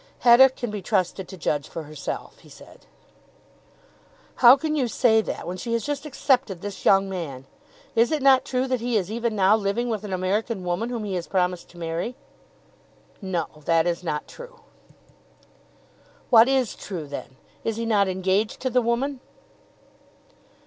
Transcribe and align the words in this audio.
"Hetta 0.21 0.49
can 0.49 0.71
be 0.71 0.81
trusted 0.81 1.27
to 1.27 1.37
judge 1.37 1.67
for 1.67 1.83
herself," 1.83 2.39
he 2.39 2.49
said. 2.49 2.87
"How 4.37 4.55
can 4.57 4.75
you 4.75 4.87
say 4.87 5.21
that 5.21 5.45
when 5.45 5.57
she 5.57 5.73
has 5.73 5.85
just 5.85 6.07
accepted 6.07 6.61
this 6.61 6.85
young 6.85 7.07
man? 7.07 7.45
Is 7.95 8.11
it 8.11 8.23
not 8.23 8.43
true 8.43 8.65
that 8.65 8.81
he 8.81 8.97
is 8.97 9.11
even 9.11 9.35
now 9.35 9.55
living 9.55 9.89
with 9.89 10.03
an 10.03 10.11
American 10.11 10.63
woman 10.63 10.89
whom 10.89 11.03
he 11.03 11.13
has 11.13 11.27
promised 11.27 11.69
to 11.69 11.77
marry?" 11.77 12.15
"No; 13.21 13.45
that 13.65 13.85
is 13.85 14.03
not 14.03 14.27
true." 14.27 14.61
"What 16.31 16.47
is 16.49 16.73
true, 16.73 17.05
then? 17.05 17.35
Is 17.63 17.75
he 17.77 17.85
not 17.85 18.07
engaged 18.07 18.59
to 18.61 18.71
the 18.71 18.81
woman?" 18.81 19.19